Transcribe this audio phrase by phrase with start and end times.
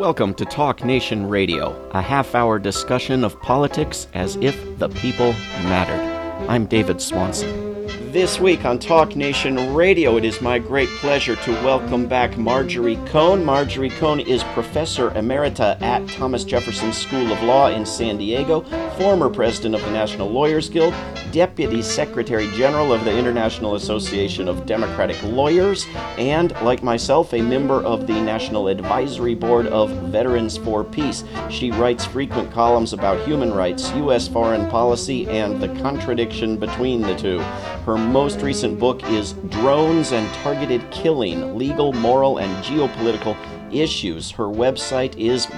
[0.00, 5.32] Welcome to Talk Nation Radio, a half hour discussion of politics as if the people
[5.64, 6.00] mattered.
[6.48, 7.70] I'm David Swanson.
[8.10, 12.98] This week on Talk Nation Radio, it is my great pleasure to welcome back Marjorie
[13.08, 13.44] Cohn.
[13.44, 19.28] Marjorie Cohn is Professor Emerita at Thomas Jefferson School of Law in San Diego, former
[19.28, 20.94] president of the National Lawyers Guild,
[21.32, 25.86] Deputy Secretary General of the International Association of Democratic Lawyers,
[26.18, 31.24] and, like myself, a member of the National Advisory Board of Veterans for Peace.
[31.48, 34.26] She writes frequent columns about human rights, U.S.
[34.26, 37.38] foreign policy, and the contradiction between the two.
[37.86, 43.36] Her most recent book is Drones and Targeted Killing Legal, Moral, and Geopolitical
[43.72, 44.30] Issues.
[44.32, 45.48] Her website is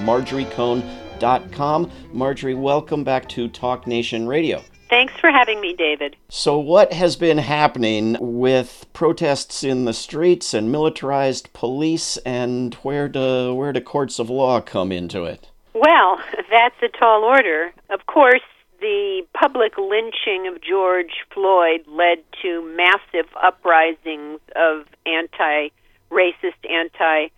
[1.23, 1.91] marjoriecohn.com.
[2.13, 4.63] Marjorie, welcome back to Talk Nation Radio.
[4.89, 6.17] Thanks for having me, David.
[6.29, 13.09] So, what has been happening with protests in the streets and militarized police, and where
[13.09, 15.49] do where do courts of law come into it?
[15.73, 17.73] Well, that's a tall order.
[17.89, 18.43] Of course,
[18.81, 25.71] the public lynching of George Floyd led to massive uprisings of anti
[26.11, 27.29] racist, anti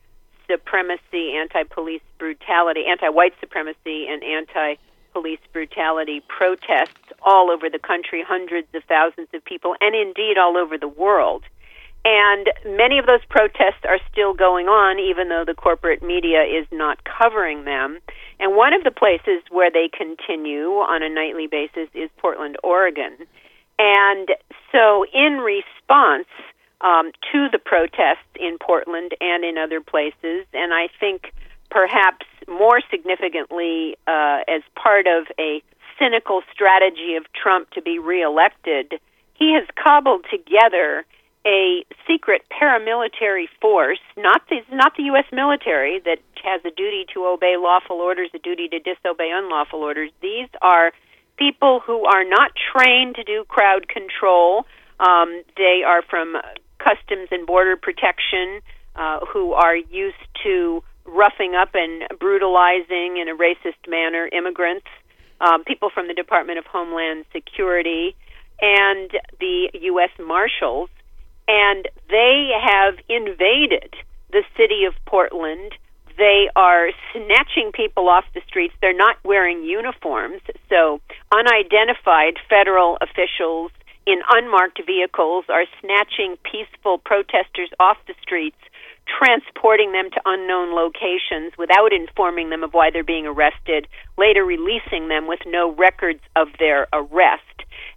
[0.50, 4.76] supremacy, anti police brutality, anti white supremacy, and anti
[5.12, 10.56] police brutality protests all over the country, hundreds of thousands of people, and indeed all
[10.56, 11.44] over the world.
[12.04, 16.66] And many of those protests are still going on, even though the corporate media is
[16.70, 17.98] not covering them.
[18.38, 23.16] And one of the places where they continue on a nightly basis is Portland, Oregon.
[23.78, 24.28] And
[24.70, 26.28] so, in response
[26.80, 31.32] um, to the protests in Portland and in other places, and I think
[31.70, 35.62] perhaps more significantly uh, as part of a
[35.98, 39.00] cynical strategy of Trump to be reelected,
[39.34, 41.04] he has cobbled together
[41.46, 45.26] a secret paramilitary force, not the, not the U.S.
[45.30, 50.10] military that has a duty to obey lawful orders, a duty to disobey unlawful orders.
[50.22, 50.92] These are
[51.36, 54.64] people who are not trained to do crowd control.
[55.00, 56.36] Um, they are from
[56.84, 58.60] Customs and Border Protection,
[58.94, 64.86] uh, who are used to roughing up and brutalizing in a racist manner immigrants,
[65.40, 68.14] um, people from the Department of Homeland Security,
[68.60, 70.10] and the U.S.
[70.20, 70.90] Marshals
[71.46, 73.94] and they have invaded
[74.32, 75.72] the city of Portland.
[76.16, 78.74] They are snatching people off the streets.
[78.80, 81.00] They're not wearing uniforms, so
[81.32, 83.72] unidentified federal officials
[84.06, 88.58] in unmarked vehicles are snatching peaceful protesters off the streets,
[89.06, 93.86] transporting them to unknown locations without informing them of why they're being arrested,
[94.18, 97.42] later releasing them with no records of their arrest.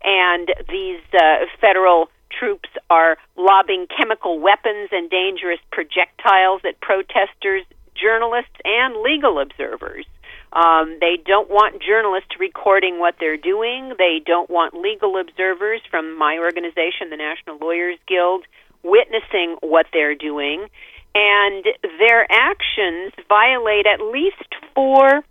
[0.03, 7.63] And these uh, federal troops are lobbing chemical weapons and dangerous projectiles at protesters,
[7.95, 10.05] journalists, and legal observers.
[10.53, 13.93] Um, they don't want journalists recording what they're doing.
[13.97, 18.45] They don't want legal observers from my organization, the National Lawyers Guild,
[18.83, 20.67] witnessing what they're doing.
[21.13, 21.65] And
[21.99, 25.23] their actions violate at least four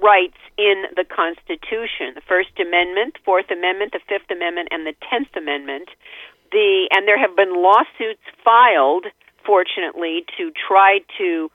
[0.00, 5.34] rights in the Constitution the First Amendment, Fourth Amendment, the Fifth Amendment, and the Tenth
[5.36, 5.88] Amendment
[6.52, 9.06] the and there have been lawsuits filed
[9.44, 11.50] fortunately to try to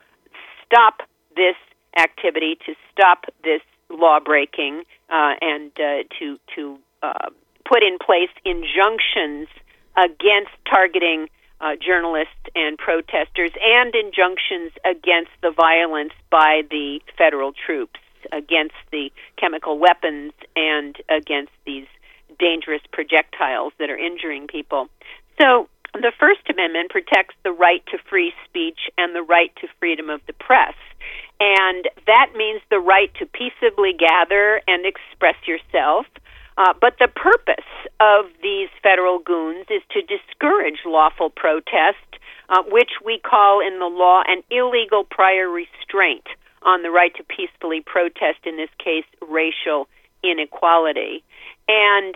[0.66, 1.07] stop
[1.38, 1.56] this
[1.97, 7.30] activity to stop this law breaking uh, and uh, to to uh,
[7.66, 9.47] put in place injunctions
[9.96, 11.28] against targeting
[11.59, 18.00] uh, journalists and protesters and injunctions against the violence by the federal troops
[18.31, 21.88] against the chemical weapons and against these
[22.40, 24.88] dangerous projectiles that are injuring people.
[25.41, 25.69] So
[26.03, 30.22] the First Amendment protects the right to free speech and the right to freedom of
[30.28, 30.75] the press.
[31.40, 36.06] And that means the right to peaceably gather and express yourself.
[36.57, 37.69] Uh, but the purpose
[38.00, 42.09] of these federal goons is to discourage lawful protest,
[42.50, 46.25] uh, which we call in the law an illegal prior restraint
[46.63, 49.88] on the right to peacefully protest, in this case, racial
[50.24, 51.24] inequality
[51.68, 52.16] and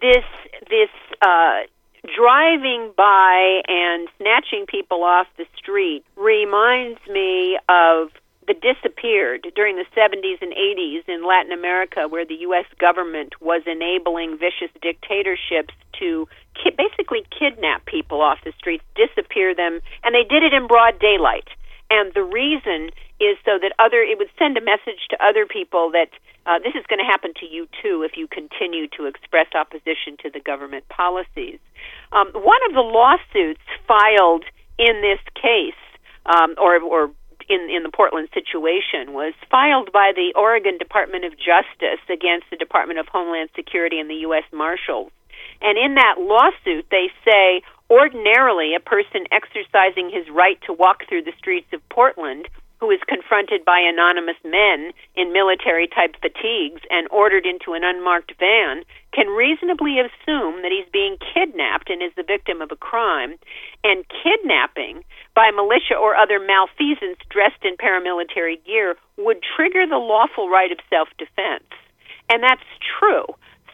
[0.00, 0.24] this
[0.68, 0.90] this
[1.22, 1.62] uh,
[2.04, 8.08] driving by and snatching people off the street reminds me of
[8.48, 12.66] the disappeared during the 70s and 80s in Latin America, where the U.S.
[12.78, 19.80] government was enabling vicious dictatorships to ki- basically kidnap people off the streets, disappear them,
[20.02, 21.48] and they did it in broad daylight.
[21.92, 22.88] And the reason
[23.20, 26.08] is so that other it would send a message to other people that
[26.48, 30.16] uh, this is going to happen to you too if you continue to express opposition
[30.24, 31.60] to the government policies.
[32.10, 34.48] Um, one of the lawsuits filed
[34.80, 35.78] in this case,
[36.24, 37.12] um, or, or
[37.48, 42.56] in in the Portland situation was filed by the Oregon Department of Justice against the
[42.56, 44.44] Department of Homeland Security and the U.S.
[44.52, 45.12] Marshals.
[45.60, 47.62] And in that lawsuit, they say
[47.92, 52.48] ordinarily a person exercising his right to walk through the streets of Portland
[52.80, 58.32] who is confronted by anonymous men in military type fatigues and ordered into an unmarked
[58.40, 58.82] van
[59.14, 63.38] can reasonably assume that he's being kidnapped and is the victim of a crime.
[63.84, 65.04] And kidnapping
[65.36, 70.78] by militia or other malfeasance dressed in paramilitary gear would trigger the lawful right of
[70.90, 71.70] self defense.
[72.32, 72.66] And that's
[72.98, 73.26] true.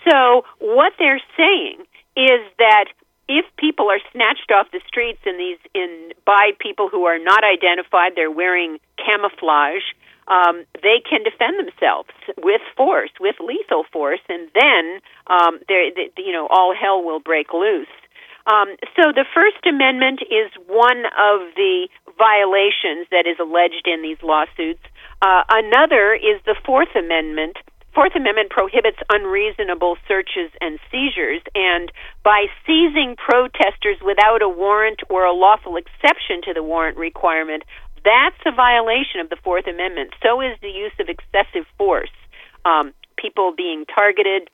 [0.04, 1.80] So, what they're saying
[2.12, 2.92] is that
[3.28, 7.44] if people are snatched off the streets in these in by people who are not
[7.44, 9.84] identified, they're wearing camouflage.
[10.28, 16.32] Um, they can defend themselves with force, with lethal force, and then um, they, you
[16.32, 17.88] know all hell will break loose.
[18.48, 24.16] Um, so the First Amendment is one of the violations that is alleged in these
[24.22, 24.80] lawsuits.
[25.20, 27.58] Uh, another is the Fourth Amendment,
[27.98, 31.90] Fourth Amendment prohibits unreasonable searches and seizures, and
[32.22, 37.64] by seizing protesters without a warrant or a lawful exception to the warrant requirement,
[38.04, 40.12] that's a violation of the Fourth Amendment.
[40.22, 42.14] So is the use of excessive force.
[42.64, 44.48] Um, people being targeted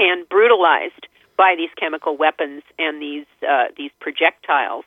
[0.00, 1.06] and brutalized
[1.36, 4.84] by these chemical weapons and these uh, these projectiles.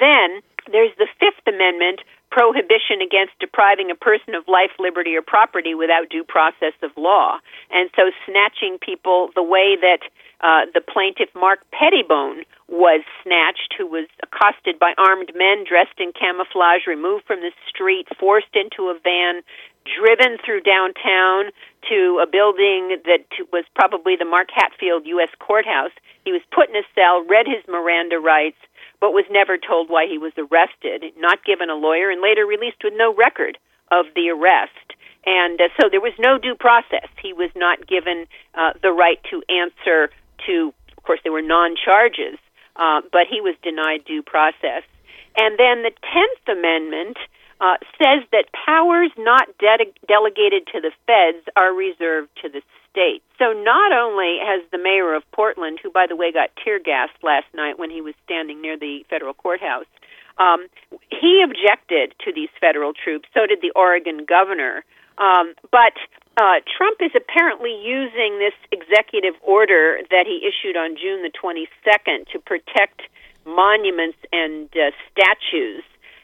[0.00, 0.40] Then
[0.72, 2.00] there's the Fifth Amendment,
[2.32, 7.36] prohibition against depriving a person of life, liberty, or property without due process of law.
[7.70, 10.00] And so snatching people the way that
[10.40, 16.10] uh, the plaintiff Mark Pettibone was snatched, who was accosted by armed men dressed in
[16.16, 19.44] camouflage, removed from the street, forced into a van,
[19.84, 21.52] driven through downtown
[21.84, 25.30] to a building that was probably the Mark Hatfield U.S.
[25.38, 25.92] Courthouse.
[26.24, 28.58] He was put in a cell, read his Miranda rights,
[29.02, 32.78] but was never told why he was arrested, not given a lawyer, and later released
[32.84, 33.58] with no record
[33.90, 34.94] of the arrest.
[35.26, 37.10] And uh, so there was no due process.
[37.20, 40.14] He was not given uh, the right to answer
[40.46, 42.38] to, of course, there were non charges,
[42.76, 44.86] uh, but he was denied due process.
[45.34, 47.18] And then the Tenth Amendment
[47.60, 53.22] uh, says that powers not de- delegated to the feds are reserved to the state.
[53.42, 57.18] So not only has the mayor of Portland, who by the way got tear gassed
[57.24, 59.90] last night when he was standing near the federal courthouse,
[60.38, 60.68] um,
[61.10, 63.28] he objected to these federal troops.
[63.34, 64.84] So did the Oregon governor.
[65.18, 65.98] Um, but
[66.38, 72.30] uh, Trump is apparently using this executive order that he issued on June the 22nd
[72.30, 73.02] to protect
[73.44, 75.82] monuments and uh, statues.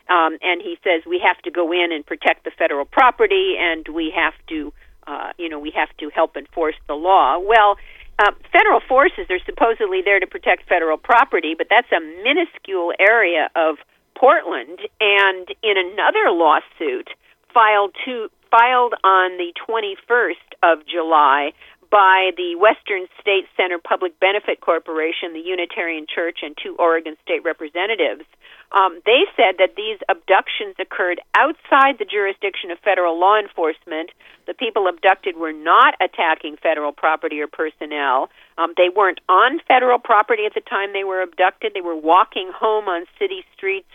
[0.08, 3.86] Um, and he says we have to go in and protect the federal property, and
[3.88, 4.72] we have to
[5.08, 7.38] uh, you know, we have to help enforce the law.
[7.38, 7.76] Well,
[8.18, 13.48] uh, federal forces are supposedly there to protect federal property, but that's a minuscule area
[13.56, 13.76] of
[14.16, 14.80] Portland.
[15.00, 17.08] And in another lawsuit
[17.54, 21.52] filed to filed on the 21st of July
[21.90, 27.42] by the Western State Center Public Benefit Corporation, the Unitarian Church, and two Oregon state
[27.44, 28.24] representatives.
[28.72, 34.10] Um, they said that these abductions occurred outside the jurisdiction of federal law enforcement.
[34.46, 38.28] The people abducted were not attacking federal property or personnel.
[38.58, 41.72] Um, they weren't on federal property at the time they were abducted.
[41.74, 43.88] They were walking home on city streets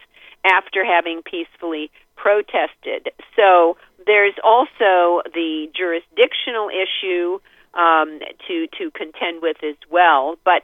[0.43, 3.09] after having peacefully protested.
[3.35, 7.39] So there's also the jurisdictional issue
[7.73, 10.37] um, to to contend with as well.
[10.43, 10.63] But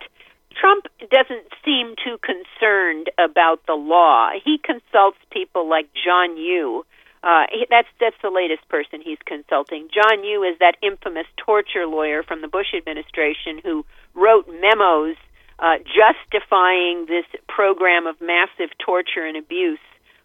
[0.60, 4.30] Trump doesn't seem too concerned about the law.
[4.44, 6.86] He consults people like John Yoo.
[7.22, 9.90] Uh, that's that's the latest person he's consulting.
[9.94, 13.86] John Yoo is that infamous torture lawyer from the Bush administration who
[14.16, 15.18] wrote memos
[15.60, 19.80] uh, justifying this program of massive torture and abuse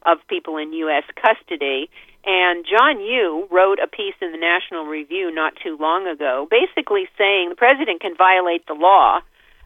[0.06, 1.04] of people in U.S.
[1.16, 1.90] custody.
[2.26, 7.06] And John Yoo wrote a piece in the National Review not too long ago, basically
[7.18, 9.20] saying the president can violate the law,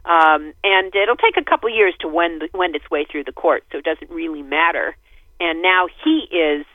[0.05, 3.62] um, and it'll take a couple years to wend wend its way through the court,
[3.71, 4.97] so it doesn't really matter.
[5.38, 6.67] And now he is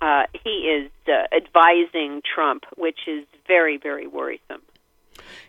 [0.00, 4.62] uh, he is uh, advising Trump, which is very very worrisome.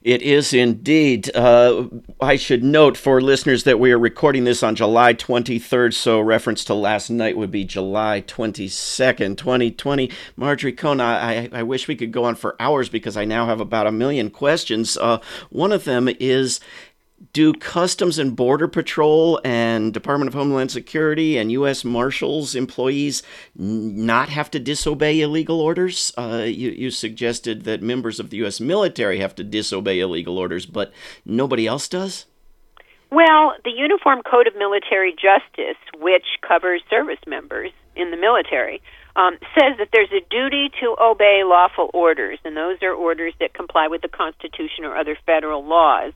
[0.01, 1.29] It is indeed.
[1.36, 1.88] Uh,
[2.21, 6.63] I should note for listeners that we are recording this on July 23rd, so reference
[6.65, 10.12] to last night would be July 22nd, 2020.
[10.36, 13.59] Marjorie Cohn, I, I wish we could go on for hours because I now have
[13.59, 14.98] about a million questions.
[14.98, 15.19] Uh,
[15.50, 16.59] one of them is
[17.33, 21.83] do Customs and Border Patrol and Department of Homeland Security and U.S.
[21.83, 23.23] Marshals employees
[23.55, 26.13] not have to disobey illegal orders?
[26.17, 28.59] Uh, you, you suggested that members of the U.S.
[28.59, 30.91] military have to disobey illegal orders, but
[31.25, 32.25] nobody else does?
[33.11, 38.81] Well, the Uniform Code of Military Justice, which covers service members in the military,
[39.15, 43.53] um, says that there's a duty to obey lawful orders, and those are orders that
[43.53, 46.13] comply with the Constitution or other federal laws.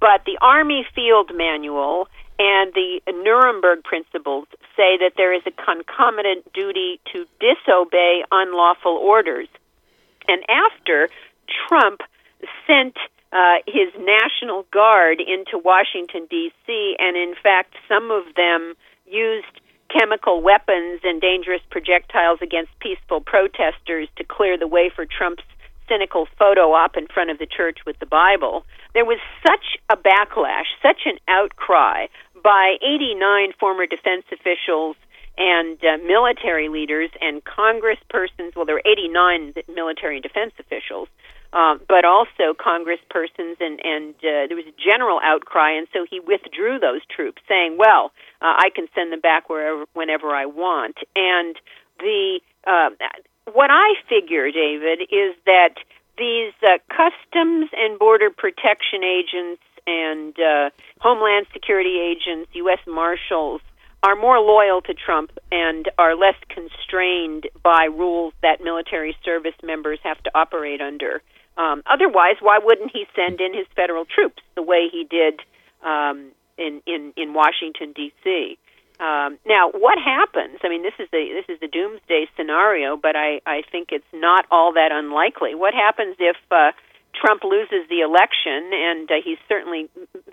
[0.00, 6.50] But the Army Field Manual and the Nuremberg Principles say that there is a concomitant
[6.54, 9.48] duty to disobey unlawful orders.
[10.26, 11.08] And after
[11.68, 12.00] Trump
[12.66, 12.96] sent
[13.32, 18.74] uh, his National Guard into Washington, D.C., and in fact, some of them
[19.06, 25.44] used chemical weapons and dangerous projectiles against peaceful protesters to clear the way for Trump's
[25.90, 28.64] cynical photo op in front of the church with the Bible.
[28.94, 32.06] There was such a backlash, such an outcry
[32.42, 34.96] by 89 former defense officials
[35.36, 38.54] and uh, military leaders and congresspersons.
[38.54, 41.08] Well, there were 89 military and defense officials,
[41.52, 46.20] uh, but also congresspersons, and and uh, there was a general outcry, and so he
[46.20, 50.98] withdrew those troops, saying, "Well, uh, I can send them back wherever, whenever I want."
[51.16, 51.56] And
[51.98, 52.90] the uh,
[53.52, 55.74] what I figure, David, is that
[56.18, 62.78] these uh, customs and border protection agents and uh, Homeland Security agents, U.S.
[62.86, 63.60] Marshals,
[64.02, 69.98] are more loyal to Trump and are less constrained by rules that military service members
[70.02, 71.22] have to operate under.
[71.56, 75.40] Um, otherwise, why wouldn't he send in his federal troops the way he did
[75.84, 78.58] um, in, in in Washington D.C.?
[79.00, 80.58] Um, now, what happens?
[80.62, 84.12] I mean, this is the this is the doomsday scenario, but I I think it's
[84.12, 85.54] not all that unlikely.
[85.54, 86.72] What happens if uh,
[87.14, 89.88] Trump loses the election, and uh, he's certainly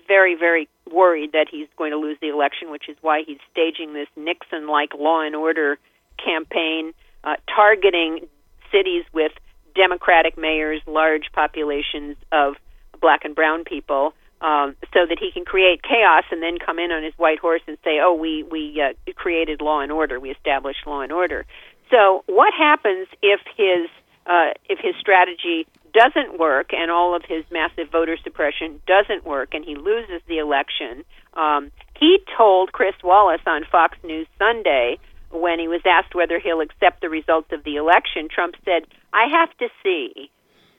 [0.06, 3.94] very, very worried that he's going to lose the election, which is why he's staging
[3.94, 5.78] this Nixon-like law and order
[6.22, 6.92] campaign,
[7.24, 8.28] uh, targeting
[8.70, 9.32] cities with
[9.74, 12.54] Democratic mayors, large populations of
[13.00, 16.92] black and brown people, um, so that he can create chaos and then come in
[16.92, 20.30] on his white horse and say, "Oh, we we uh, created law and order, we
[20.30, 21.46] established law and order."
[21.90, 23.88] So, what happens if his
[24.26, 29.54] uh, if his strategy doesn't work and all of his massive voter suppression doesn't work
[29.54, 31.04] and he loses the election,
[31.34, 34.98] um, he told Chris Wallace on Fox News Sunday
[35.30, 39.26] when he was asked whether he'll accept the results of the election, Trump said, I
[39.30, 40.30] have to see.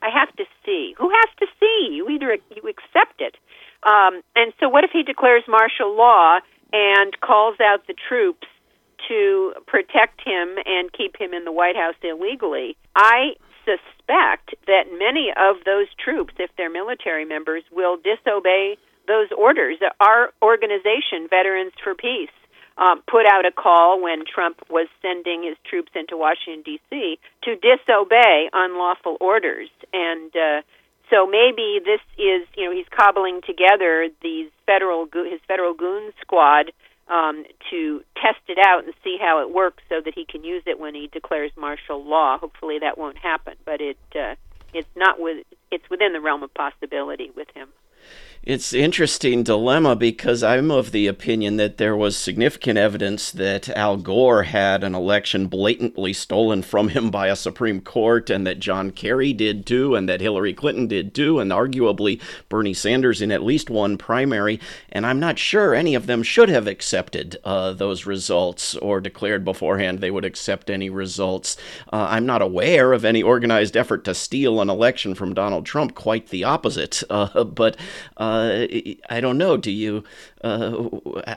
[0.02, 0.94] I have to see.
[0.98, 1.90] Who has to see?
[1.92, 3.36] You either you accept it.
[3.82, 6.38] Um, and so, what if he declares martial law
[6.72, 8.46] and calls out the troops
[9.08, 12.76] to protect him and keep him in the White House illegally?
[12.94, 18.76] I suspect that many of those troops, if they're military members, will disobey
[19.06, 19.78] those orders.
[20.00, 22.30] Our organization, Veterans for Peace,
[22.78, 27.18] um, put out a call when Trump was sending his troops into Washington D.C.
[27.42, 30.62] to disobey unlawful orders, and uh,
[31.10, 36.72] so maybe this is you know he's cobbling together these federal his federal goon squad
[37.08, 40.62] um, to test it out and see how it works, so that he can use
[40.66, 42.38] it when he declares martial law.
[42.38, 44.36] Hopefully that won't happen, but it uh,
[44.72, 47.68] it's not with it's within the realm of possibility with him.
[48.42, 53.98] It's interesting dilemma because I'm of the opinion that there was significant evidence that Al
[53.98, 58.92] Gore had an election blatantly stolen from him by a Supreme Court, and that John
[58.92, 62.18] Kerry did too, and that Hillary Clinton did too, and arguably
[62.48, 64.58] Bernie Sanders in at least one primary.
[64.88, 69.44] And I'm not sure any of them should have accepted uh, those results or declared
[69.44, 71.58] beforehand they would accept any results.
[71.92, 75.94] Uh, I'm not aware of any organized effort to steal an election from Donald Trump,
[75.94, 77.02] quite the opposite.
[77.10, 77.76] Uh, but
[78.16, 79.56] uh, I don't know.
[79.56, 80.04] Do you?
[80.42, 80.88] Uh,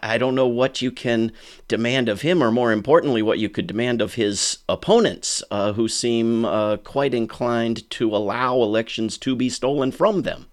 [0.02, 1.32] I don't know what you can
[1.68, 5.88] demand of him, or more importantly, what you could demand of his opponents, uh, who
[5.88, 10.48] seem uh, quite inclined to allow elections to be stolen from them.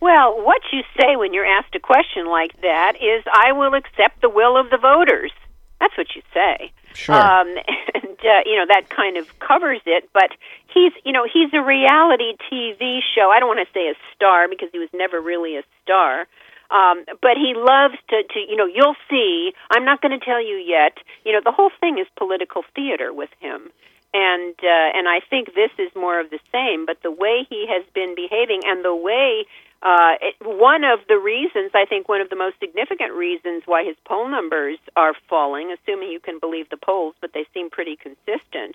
[0.00, 4.20] Well, what you say when you're asked a question like that is, "I will accept
[4.20, 5.32] the will of the voters."
[5.80, 6.72] That's what you say.
[6.94, 7.14] Sure.
[7.14, 7.48] Um,
[7.94, 10.08] and uh, you know that kind of covers it.
[10.12, 10.30] But
[10.72, 13.30] he's, you know, he's a reality TV show.
[13.30, 16.26] I don't want to say a star because he was never really a star.
[16.70, 19.52] Um, but he loves to, to, you know, you'll see.
[19.70, 20.98] I'm not going to tell you yet.
[21.24, 23.70] You know, the whole thing is political theater with him,
[24.12, 26.84] and uh, and I think this is more of the same.
[26.84, 29.46] But the way he has been behaving and the way
[29.82, 33.84] uh, it, one of the reasons, I think, one of the most significant reasons why
[33.84, 37.96] his poll numbers are falling, assuming you can believe the polls, but they seem pretty
[37.96, 38.74] consistent,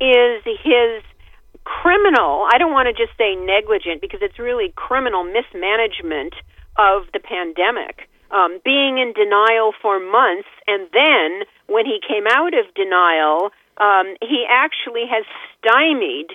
[0.00, 1.02] is his
[1.64, 6.34] criminal, I don't want to just say negligent because it's really criminal mismanagement
[6.76, 8.08] of the pandemic.
[8.30, 14.16] Um, being in denial for months, and then when he came out of denial, um,
[14.20, 15.24] he actually has
[15.56, 16.34] stymied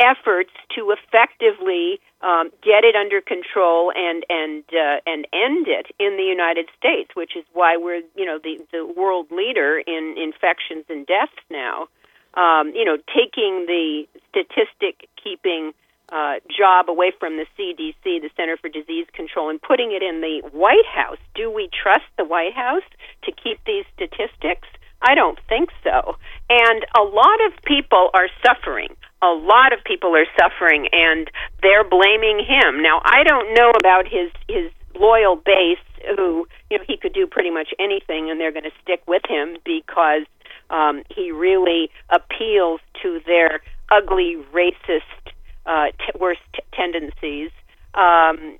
[0.00, 6.16] efforts to effectively um, get it under control and and uh, and end it in
[6.16, 10.84] the United States, which is why we're you know the the world leader in infections
[10.88, 11.88] and deaths now.
[12.34, 15.72] um, you know, taking the statistic keeping
[16.10, 20.20] uh, job away from the CDC, the Center for Disease Control, and putting it in
[20.20, 21.18] the White House.
[21.34, 22.86] Do we trust the White House
[23.24, 24.68] to keep these statistics?
[25.02, 26.16] I don't think so.
[26.48, 28.96] And a lot of people are suffering.
[29.20, 31.30] A lot of people are suffering, and
[31.62, 32.82] they're blaming him.
[32.82, 35.78] Now, I don't know about his his loyal base,
[36.16, 39.22] who you know he could do pretty much anything, and they're going to stick with
[39.28, 40.22] him because
[40.70, 43.60] um, he really appeals to their
[43.90, 45.32] ugly, racist,
[45.66, 47.50] uh, t- worst t- tendencies.
[47.94, 48.58] Um,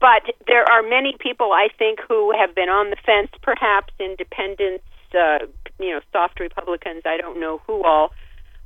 [0.00, 4.84] but there are many people, I think, who have been on the fence, perhaps independents,
[5.14, 5.46] uh,
[5.78, 8.12] you know, soft Republicans, I don't know who all,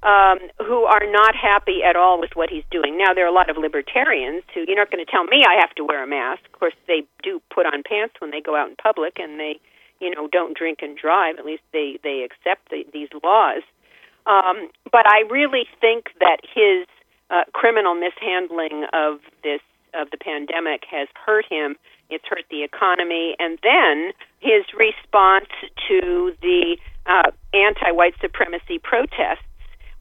[0.05, 2.99] um, who are not happy at all with what he's doing.
[2.99, 5.59] Now, there are a lot of libertarians who, you're not going to tell me I
[5.61, 6.45] have to wear a mask.
[6.47, 9.59] Of course, they do put on pants when they go out in public, and they,
[10.01, 11.39] you know, don't drink and drive.
[11.39, 13.63] At least they they accept the, these laws.
[14.27, 16.87] Um, but I really think that his
[17.31, 19.61] uh, criminal mishandling of this
[19.95, 21.77] of the pandemic has hurt him.
[22.11, 25.49] It's hurt the economy, and then his response
[25.89, 29.45] to the uh, anti-white supremacy protests,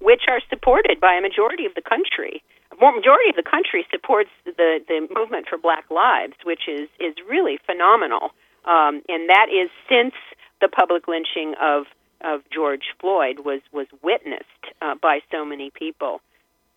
[0.04, 2.44] which are supported by a majority of the country.
[2.72, 7.16] A majority of the country supports the the movement for Black Lives, which is is
[7.28, 10.14] really phenomenal, um, and that is since
[10.60, 11.86] the public lynching of
[12.22, 16.20] of George Floyd was was witnessed uh, by so many people.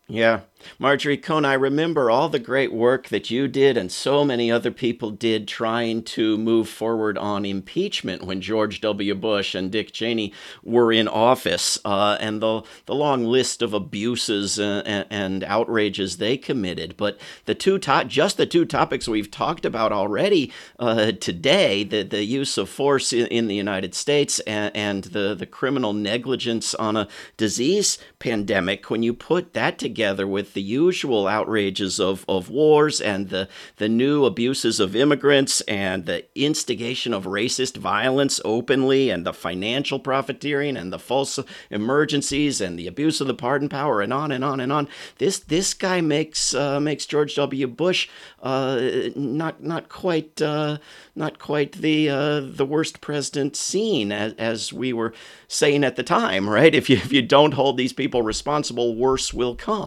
[0.08, 0.42] Yeah.
[0.78, 4.70] Marjorie Cohn, I remember all the great work that you did and so many other
[4.70, 9.14] people did trying to move forward on impeachment when George W.
[9.14, 10.32] Bush and Dick Cheney
[10.62, 16.16] were in office, uh, and the, the long list of abuses uh, and, and, outrages
[16.16, 16.96] they committed.
[16.96, 22.02] But the two to- just the two topics we've talked about already uh, today the,
[22.02, 26.74] the use of force in, in the United States and, and the, the criminal negligence
[26.74, 32.22] on a disease pandemic, when you put that together, together with the usual outrages of,
[32.28, 38.38] of wars and the, the new abuses of immigrants and the instigation of racist violence
[38.44, 41.38] openly and the financial profiteering and the false
[41.70, 44.86] emergencies and the abuse of the pardon power and on and on and on.
[45.16, 47.66] This this guy makes uh, makes George W.
[47.66, 48.06] Bush
[48.42, 50.76] uh, not not quite uh,
[51.14, 55.14] not quite the uh, the worst president seen as, as we were
[55.48, 56.74] saying at the time, right?
[56.74, 59.85] If you if you don't hold these people responsible, worse will come.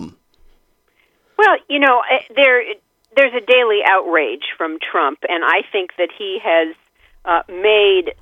[1.40, 2.62] Well, you know, eh, there
[3.16, 6.76] there's a daily outrage from Trump, and I think that he has
[7.24, 8.14] uh, made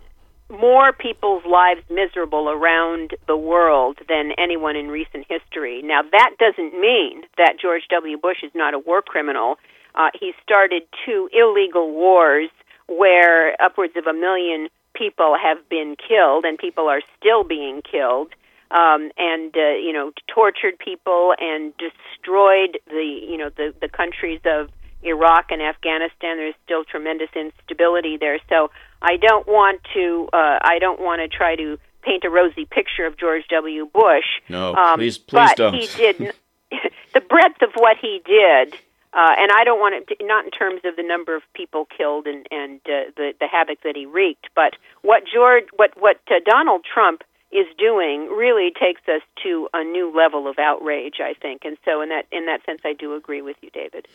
[0.52, 5.82] more people's lives miserable around the world than anyone in recent history.
[5.82, 8.20] Now, that doesn't mean that George W.
[8.20, 9.58] Bush is not a war criminal.
[9.96, 12.52] Uh, he started two illegal wars
[12.88, 18.30] where upwards of a million people have been killed, and people are still being killed
[18.72, 24.42] um, and uh, you know tortured people and destroyed the you know the the countries
[24.46, 24.70] of
[25.04, 26.38] Iraq and Afghanistan.
[26.38, 28.40] There's still tremendous instability there.
[28.50, 32.66] So I don't want to uh, I don't want to try to paint a rosy
[32.66, 33.86] picture of George W.
[33.86, 34.42] Bush.
[34.50, 35.74] No, um, please, please but don't.
[35.74, 36.18] he did
[37.14, 38.74] the breadth of what he did.
[39.14, 42.28] Uh, and I don't want to, not in terms of the number of people killed
[42.28, 46.36] and and uh, the the havoc that he wreaked, but what George, what what uh,
[46.46, 51.62] Donald Trump is doing really takes us to a new level of outrage, I think.
[51.64, 54.08] And so, in that in that sense, I do agree with you, David.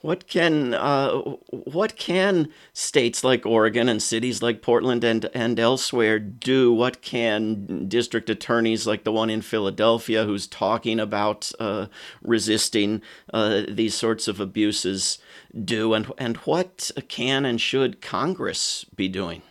[0.00, 1.18] What can uh,
[1.50, 6.72] what can states like Oregon and cities like Portland and and elsewhere do?
[6.72, 11.86] What can district attorneys like the one in Philadelphia, who's talking about uh,
[12.22, 13.02] resisting
[13.34, 15.18] uh, these sorts of abuses,
[15.62, 15.92] do?
[15.92, 19.42] And and what can and should Congress be doing?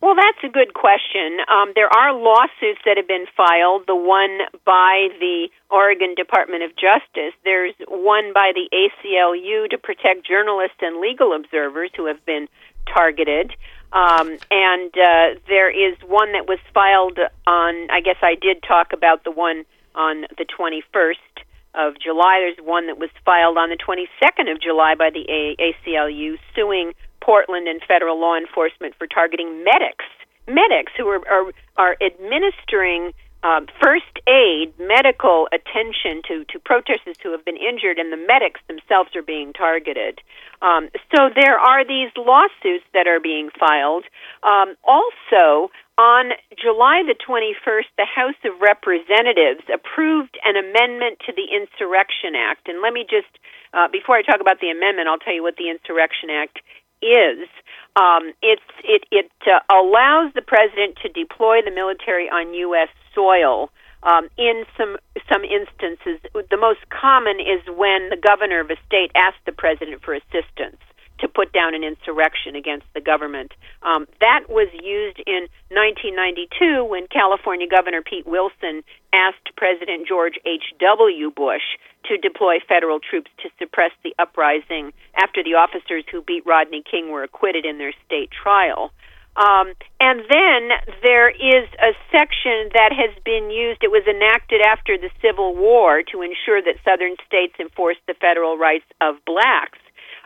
[0.00, 1.40] Well, that's a good question.
[1.46, 3.86] Um, there are lawsuits that have been filed.
[3.86, 7.34] The one by the Oregon Department of Justice.
[7.44, 12.48] There's one by the ACLU to protect journalists and legal observers who have been
[12.86, 13.52] targeted.
[13.92, 18.94] Um, and uh, there is one that was filed on, I guess I did talk
[18.94, 22.40] about the one on the 21st of July.
[22.40, 27.68] There's one that was filed on the 22nd of July by the ACLU suing Portland
[27.68, 30.04] and federal law enforcement for targeting medics,
[30.48, 37.32] medics who are are, are administering um, first aid, medical attention to, to protesters who
[37.32, 40.20] have been injured, and the medics themselves are being targeted.
[40.60, 44.04] Um, so there are these lawsuits that are being filed.
[44.44, 51.48] Um, also, on July the 21st, the House of Representatives approved an amendment to the
[51.48, 52.68] Insurrection Act.
[52.68, 53.32] And let me just,
[53.72, 56.60] uh, before I talk about the amendment, I'll tell you what the Insurrection Act
[57.02, 57.48] is.
[57.96, 62.88] Um, it's, it it uh, allows the president to deploy the military on U.S.
[63.14, 63.70] soil
[64.02, 64.96] Um, in some
[65.30, 70.02] some instances, the most common is when the governor of a state asks the president
[70.02, 70.80] for assistance
[71.20, 73.52] to put down an insurrection against the government.
[73.82, 81.30] Um, that was used in 1992 when California Governor Pete Wilson asked President George H.W.
[81.30, 81.76] Bush
[82.08, 87.10] to deploy federal troops to suppress the uprising after the officers who beat Rodney King
[87.10, 88.92] were acquitted in their state trial.
[89.36, 90.70] Um, and then
[91.02, 96.02] there is a section that has been used, it was enacted after the Civil War
[96.10, 99.78] to ensure that southern states enforced the federal rights of blacks.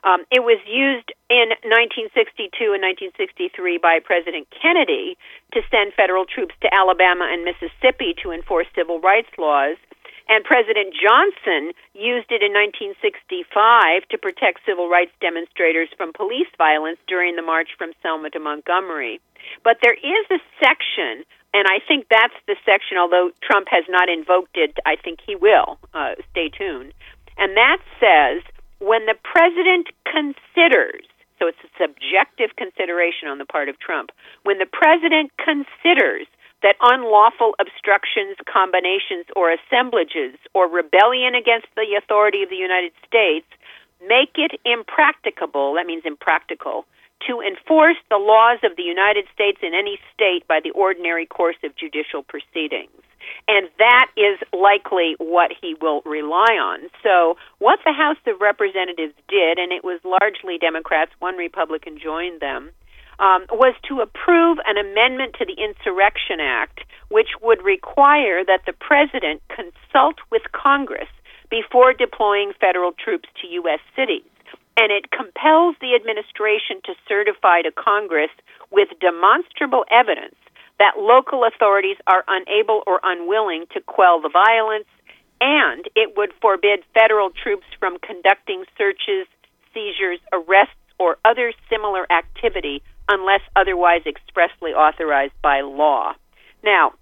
[0.04, 5.16] Um, it was used in 1962 and 1963 by President Kennedy
[5.56, 9.80] to send federal troops to Alabama and Mississippi to enforce civil rights laws.
[10.28, 17.00] And President Johnson used it in 1965 to protect civil rights demonstrators from police violence
[17.08, 19.20] during the march from Selma to Montgomery.
[19.64, 24.08] But there is a section, and I think that's the section, although Trump has not
[24.08, 25.76] invoked it, I think he will.
[25.92, 26.92] Uh, stay tuned.
[27.36, 28.40] And that says
[28.84, 34.12] when the president considers, so it's a subjective consideration on the part of Trump,
[34.44, 36.28] when the president considers
[36.62, 43.48] that unlawful obstructions, combinations, or assemblages or rebellion against the authority of the United States
[44.06, 46.84] make it impracticable, that means impractical,
[47.28, 51.56] to enforce the laws of the United States in any state by the ordinary course
[51.64, 52.90] of judicial proceedings.
[53.48, 56.90] And that is likely what he will rely on.
[57.02, 62.40] So, what the House of Representatives did, and it was largely Democrats, one Republican joined
[62.40, 62.70] them,
[63.18, 68.72] um, was to approve an amendment to the Insurrection Act, which would require that the
[68.72, 71.08] president consult with Congress
[71.50, 73.80] before deploying federal troops to U.S.
[73.94, 74.24] cities.
[74.76, 78.30] And it compels the administration to certify to Congress
[78.70, 80.34] with demonstrable evidence
[80.78, 84.88] that local authorities are unable or unwilling to quell the violence,
[85.40, 89.26] and it would forbid federal troops from conducting searches,
[89.72, 96.14] seizures, arrests, or other similar activity unless otherwise expressly authorized by law.
[96.62, 96.94] Now,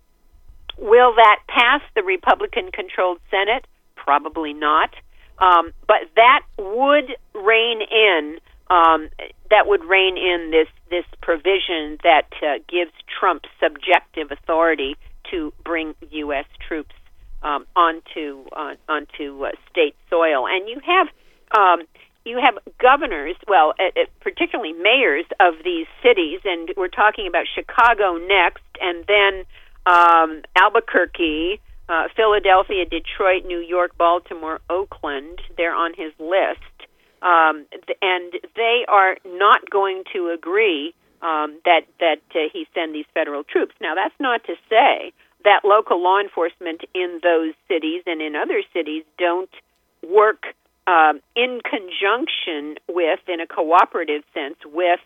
[0.79, 3.67] will that pass the Republican controlled Senate?
[3.97, 4.91] Probably not.
[5.39, 8.39] Um, but that would rein in
[8.71, 9.11] um,
[9.51, 14.97] that would rein in this this provision that uh, gives Trump subjective authority
[15.31, 16.47] to bring U.S.
[16.67, 16.95] troops
[17.43, 20.47] um, onto uh, onto uh, state soil.
[20.47, 21.09] And you have
[21.57, 21.87] um,
[22.25, 27.47] you have governors, well, uh, uh, particularly mayors of these cities, and we're talking about
[27.53, 29.45] Chicago next, and then
[29.87, 31.61] um, Albuquerque,
[31.93, 35.41] uh, Philadelphia, Detroit, New York, Baltimore, Oakland.
[35.59, 36.73] They're on his list,
[37.21, 37.67] um,
[38.01, 43.45] and they are not going to agree um, that that uh, he send these federal
[43.45, 43.75] troops.
[43.81, 45.13] Now, that's not to say
[45.45, 49.51] that local law enforcement in those cities and in other cities don't
[50.03, 50.45] work
[50.87, 55.01] um, in conjunction with, in a cooperative sense, with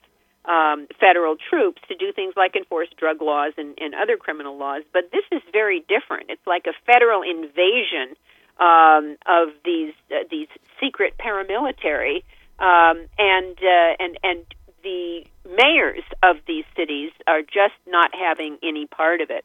[0.47, 4.83] um, federal troops to do things like enforce drug laws and, and other criminal laws.
[4.93, 6.31] But this is very different.
[6.31, 8.17] It's like a federal invasion
[8.59, 10.49] um, of these uh, these
[10.81, 12.23] secret paramilitary,
[12.59, 14.45] um, and uh, and and
[14.83, 19.45] the mayors of these cities are just not having any part of it.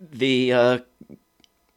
[0.00, 0.78] The uh,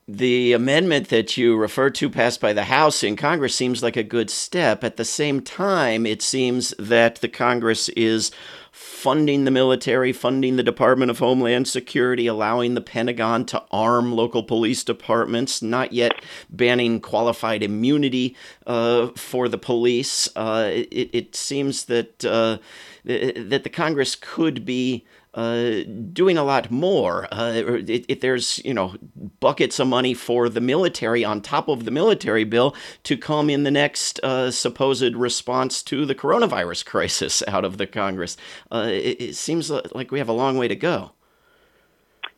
[0.08, 4.04] the amendment that you refer to passed by the House in Congress seems like a
[4.04, 4.84] good step.
[4.84, 8.32] At the same time, it seems that the Congress is
[8.72, 14.44] funding the military, funding the Department of Homeland Security, allowing the Pentagon to arm local
[14.44, 16.14] police departments, not yet
[16.50, 20.30] banning qualified immunity uh, for the police.
[20.38, 22.60] Uh, it, it, seems that uh,
[23.04, 25.06] that the Congress could be
[25.38, 27.28] uh, doing a lot more.
[27.32, 28.96] Uh, if there's, you know,
[29.40, 33.62] buckets of money for the military on top of the military bill to come in
[33.62, 38.36] the next uh, supposed response to the coronavirus crisis out of the Congress.
[38.72, 41.12] Uh, it, it, seems like we have a long way to go.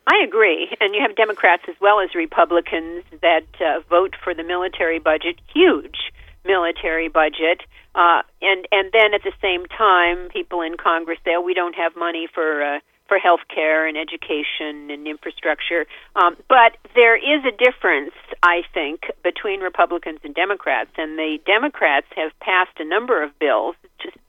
[0.05, 0.75] I agree.
[0.81, 5.39] And you have Democrats as well as Republicans that uh, vote for the military budget,
[5.53, 6.11] huge
[6.43, 7.61] military budget.
[7.95, 11.75] Uh, and and then at the same time, people in Congress say, "Oh, we don't
[11.75, 12.79] have money for uh,
[13.09, 19.11] for health care and education and infrastructure." Um, but there is a difference, I think,
[19.23, 20.91] between Republicans and Democrats.
[20.97, 23.75] And the Democrats have passed a number of bills,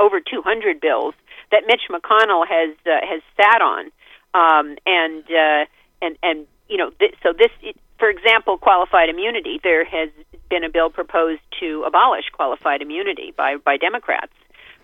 [0.00, 1.14] over 200 bills,
[1.52, 3.92] that Mitch McConnell has uh, has sat on,
[4.34, 5.66] um, and uh,
[6.02, 7.50] and and you know, th- so this,
[7.98, 9.60] for example, qualified immunity.
[9.62, 10.08] There has
[10.48, 14.32] been a bill proposed to abolish qualified immunity by by Democrats.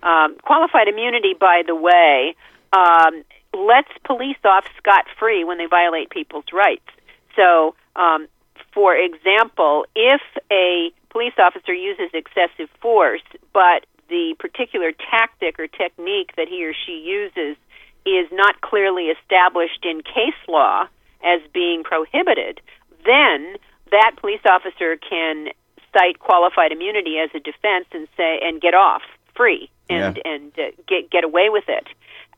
[0.02, 2.36] Um, qualified immunity, by the way,
[2.72, 6.86] um, lets police off scot free when they violate people's rights.
[7.34, 8.28] So, um,
[8.72, 16.30] for example, if a police officer uses excessive force, but the particular tactic or technique
[16.36, 17.56] that he or she uses
[18.04, 20.86] is not clearly established in case law
[21.24, 22.60] as being prohibited,
[23.04, 23.56] then
[23.90, 25.48] that police officer can
[25.92, 29.02] cite qualified immunity as a defense and say and get off
[29.34, 30.32] free and Yeah.
[30.32, 31.86] and uh, get get away with it.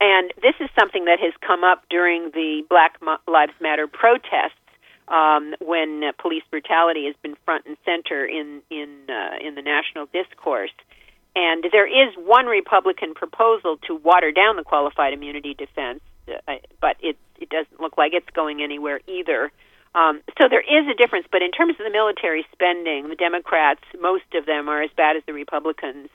[0.01, 4.55] And this is something that has come up during the Black Lives Matter protests
[5.09, 9.63] um, when uh, police brutality has been front and center in in uh, in the
[9.63, 10.71] national discourse.
[11.35, 16.97] And there is one Republican proposal to water down the qualified immunity defense, uh, but
[17.01, 19.51] it it doesn't look like it's going anywhere either.
[19.95, 23.81] Um, so there is a difference, but in terms of the military spending, the Democrats,
[24.01, 26.09] most of them are as bad as the Republicans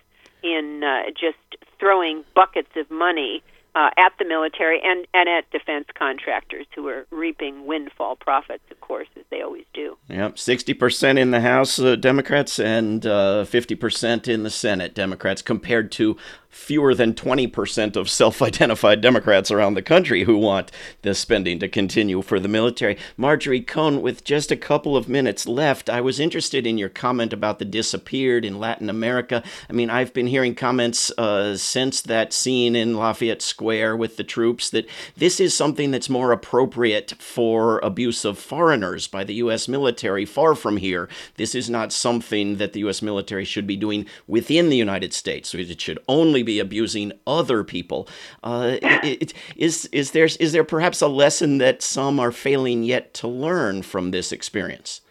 [0.44, 1.40] in uh, just
[1.80, 3.44] throwing buckets of money
[3.76, 8.80] uh, at the military and, and at defense contractors who are reaping windfall profits, of
[8.82, 9.98] course, as they always do.
[10.10, 15.92] Yep, 60% in the House uh, Democrats and uh, 50% in the Senate Democrats, compared
[15.94, 16.18] to
[16.54, 21.68] fewer than 20% of self identified Democrats around the country who want this spending to
[21.68, 22.98] continue for the military.
[23.18, 27.34] Marjorie Cohn, with just a couple of minutes left, I was interested in your comment
[27.34, 29.44] about the disappeared in Latin America.
[29.70, 34.24] I mean, I've been hearing comments uh, since that scene in Lafayette Square with the
[34.24, 34.88] troops that
[35.18, 39.68] this is something that's more appropriate for abuse of foreigners by the U.S.
[39.68, 41.10] military far from here.
[41.36, 43.02] This is not something that the U.S.
[43.02, 45.54] military should be doing within the United States.
[45.54, 48.08] It should only be abusing other people.
[48.44, 52.84] Uh, it, it, is is there is there perhaps a lesson that some are failing
[52.84, 55.02] yet to learn from this experience?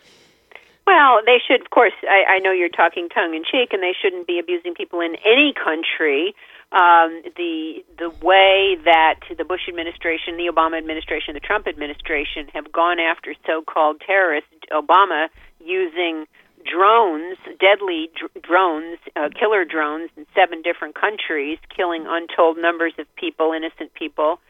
[0.87, 1.93] Well, they should, of course.
[2.03, 5.15] I, I know you're talking tongue in cheek, and they shouldn't be abusing people in
[5.25, 6.35] any country.
[6.73, 12.73] Um, the the way that the Bush administration, the Obama administration, the Trump administration have
[12.73, 15.29] gone after so-called terrorists, Obama
[15.65, 16.27] using
[16.65, 23.07] drones, deadly dr- drones, uh, killer drones in seven different countries, killing untold numbers of
[23.17, 24.41] people, innocent people.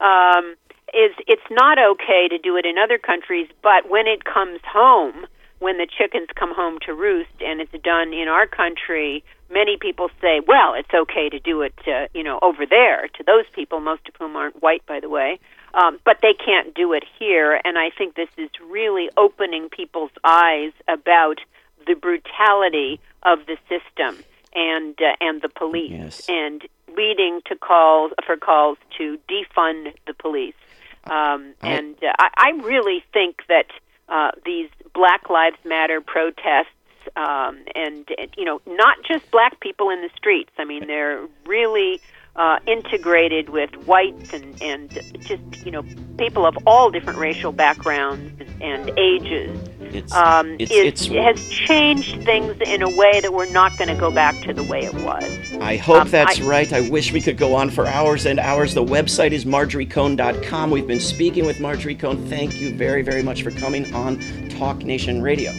[0.00, 0.56] Um,
[0.92, 5.26] is it's not okay to do it in other countries, but when it comes home,
[5.60, 10.08] when the chickens come home to roost and it's done in our country, many people
[10.20, 13.80] say, well, it's okay to do it, uh, you know, over there to those people,
[13.80, 15.38] most of whom aren't white, by the way,
[15.74, 17.60] um, but they can't do it here.
[17.64, 21.40] And I think this is really opening people's eyes about
[21.86, 24.22] the brutality of the system
[24.54, 26.28] and uh, and the police, Yes.
[26.28, 26.62] and
[26.96, 30.54] leading to calls for calls to defund the police.
[31.04, 33.66] Um, I- and uh, I, I really think that
[34.08, 36.66] uh, these Black Lives Matter protests,
[37.16, 40.50] um, and, and you know, not just black people in the streets.
[40.58, 42.00] I mean, they're really
[42.40, 45.84] uh, integrated with whites and and just you know
[46.16, 49.58] people of all different racial backgrounds and ages.
[49.92, 53.88] It's Um, it's, is, it's has changed things in a way that we're not going
[53.88, 55.24] to go back to the way it was.
[55.60, 56.72] I hope Um, that's I- right.
[56.72, 58.72] I wish we could go on for hours and hours.
[58.72, 60.70] The website is marjoriecohn.com.
[60.70, 62.24] We've been speaking with Marjorie Cohn.
[62.28, 65.52] Thank you very, very much for coming on Talk Nation Radio.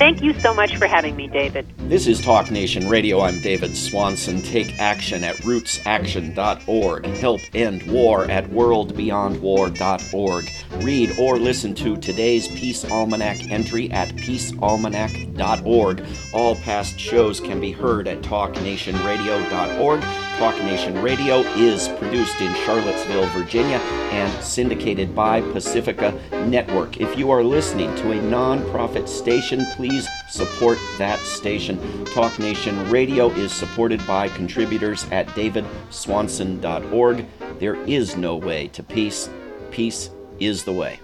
[0.00, 1.66] Thank you so much for having me, David.
[1.76, 3.20] This is Talk Nation Radio.
[3.20, 4.40] I'm David Swanson.
[4.40, 7.04] Take action at rootsaction.org.
[7.04, 10.50] Help end war at worldbeyondwar.org.
[10.82, 16.06] Read or listen to today's Peace Almanac entry at peacealmanac.org.
[16.32, 20.29] All past shows can be heard at talknationradio.org.
[20.40, 26.98] Talk Nation Radio is produced in Charlottesville, Virginia, and syndicated by Pacifica Network.
[26.98, 32.06] If you are listening to a nonprofit station, please support that station.
[32.06, 37.26] Talk Nation Radio is supported by contributors at davidswanson.org.
[37.58, 39.28] There is no way to peace.
[39.70, 41.00] Peace is the way.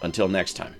[0.00, 0.77] Until next time.